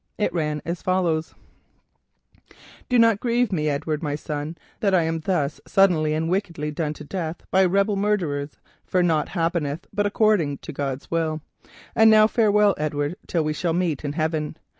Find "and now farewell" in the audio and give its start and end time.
11.95-12.73